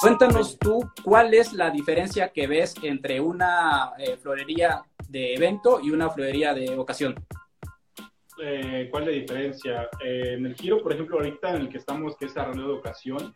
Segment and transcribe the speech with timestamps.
[0.00, 5.90] Cuéntanos tú cuál es la diferencia que ves entre una eh, florería de evento y
[5.90, 7.16] una florería de ocasión.
[8.40, 9.90] Eh, ¿Cuál es la diferencia?
[10.04, 12.78] Eh, en el giro, por ejemplo, ahorita en el que estamos, que es arreglo de
[12.78, 13.34] ocasión,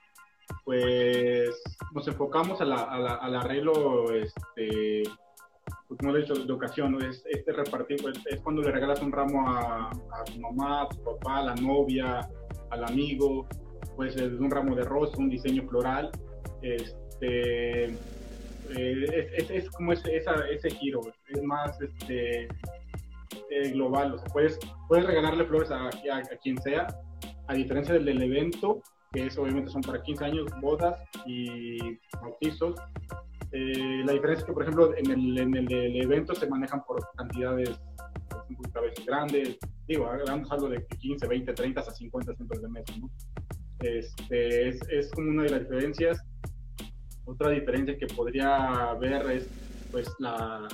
[0.64, 1.50] pues
[1.92, 5.02] nos enfocamos al arreglo, este,
[5.88, 9.10] pues, como he dicho, de ocasión, es este repartir, pues, es cuando le regalas un
[9.10, 12.20] ramo a, a tu mamá, a tu papá, a la novia,
[12.70, 13.48] al amigo,
[13.96, 16.10] pues es un ramo de rosa, un diseño floral,
[16.62, 22.48] este, eh, es, es, como ese, ese giro, es más este,
[23.50, 26.86] eh, global, o sea, puedes, puedes regalarle flores a, a, quien sea,
[27.48, 28.80] a diferencia del, del, evento,
[29.12, 31.78] que es obviamente son para 15 años, bodas y
[32.20, 32.76] bautizos.
[33.52, 37.06] Eh, la diferencia es que, por ejemplo, en el, en el, evento se manejan por
[37.16, 37.78] cantidades
[38.74, 42.94] a veces grandes, digo, hablamos algo de 15, 20, 30 hasta 50 centros de mesa,
[42.98, 43.10] ¿no?
[43.80, 46.24] Este, es, es como una de las diferencias.
[47.24, 49.48] Otra diferencia que podría haber es
[49.90, 50.66] pues la,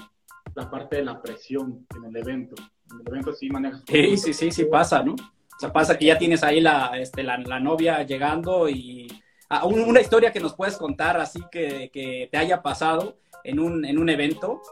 [0.54, 2.54] la parte de la presión en el evento.
[2.90, 3.82] En el evento sí manejas.
[3.86, 5.12] Sí, sí, sí, sí pasa, ¿no?
[5.12, 9.08] O sea, pasa que ya tienes ahí la, este, la, la novia llegando y
[9.50, 13.84] ah, una historia que nos puedes contar así que, que te haya pasado en un,
[13.84, 14.62] en un evento.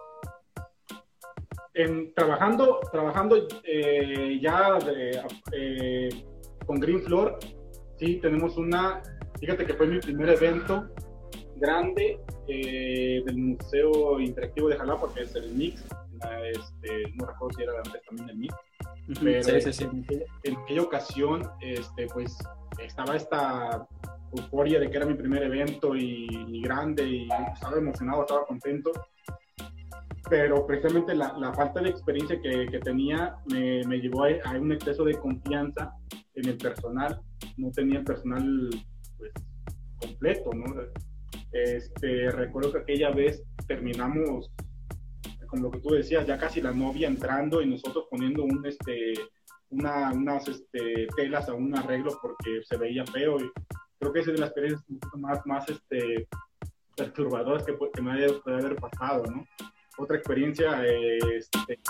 [1.75, 5.21] En, trabajando trabajando eh, ya de,
[5.53, 6.09] eh,
[6.65, 7.39] con Green Floor,
[7.99, 9.03] sí, tenemos una,
[9.39, 10.89] fíjate que fue mi primer evento
[11.59, 15.83] grande eh, del Museo Interactivo de Jalapa, que es el MIX.
[16.53, 18.55] Este, no recuerdo si era antes también el MIX.
[19.23, 19.89] Pero sí, sí, sí.
[20.45, 22.37] En, aquella ocasión, este, pues
[22.83, 23.87] estaba esta
[24.37, 28.91] euforia de que era mi primer evento y, grande y estaba emocionado, estaba contento.
[30.29, 34.59] Pero precisamente la, la falta de experiencia que, que tenía me, me, llevó a, a,
[34.59, 35.93] un exceso de confianza
[36.35, 37.23] en el personal.
[37.57, 38.71] No tenía el personal
[39.19, 39.33] pues,
[40.01, 40.75] completo, ¿no?
[41.53, 44.51] Este, recuerdo que aquella vez terminamos,
[45.47, 49.15] con lo que tú decías, ya casi la novia entrando y nosotros poniendo un, este,
[49.71, 53.39] una, unas este, telas a un arreglo porque se veía feo.
[53.41, 53.51] Y
[53.99, 54.85] creo que esa es de las experiencias
[55.15, 56.29] más, más este,
[56.97, 59.45] perturbadoras que, que me haya, puede haber pasado, ¿no?
[59.99, 61.81] Otra experiencia, este,